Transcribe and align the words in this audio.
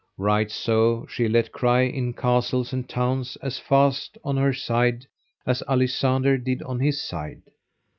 Right 0.17 0.49
so 0.49 1.05
she 1.11 1.27
let 1.27 1.51
cry 1.51 1.81
in 1.81 2.13
castles 2.13 2.73
and 2.73 2.89
towns 2.89 3.35
as 3.43 3.59
fast 3.59 4.17
on 4.23 4.35
her 4.35 4.51
side 4.51 5.05
as 5.45 5.61
Alisander 5.67 6.43
did 6.43 6.63
on 6.63 6.79
his 6.79 6.99
side. 6.99 7.43